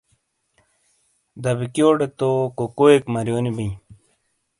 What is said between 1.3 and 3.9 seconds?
دبیکیوڈے توکوکوئیک مرونی بئی